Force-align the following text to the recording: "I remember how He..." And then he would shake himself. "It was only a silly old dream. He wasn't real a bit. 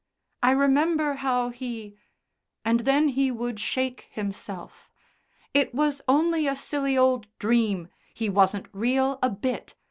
"I 0.41 0.49
remember 0.49 1.13
how 1.13 1.49
He..." 1.49 1.95
And 2.65 2.79
then 2.79 3.09
he 3.09 3.29
would 3.29 3.59
shake 3.59 4.07
himself. 4.09 4.89
"It 5.53 5.75
was 5.75 6.01
only 6.07 6.47
a 6.47 6.55
silly 6.55 6.97
old 6.97 7.27
dream. 7.37 7.87
He 8.11 8.27
wasn't 8.27 8.65
real 8.73 9.19
a 9.21 9.29
bit. 9.29 9.75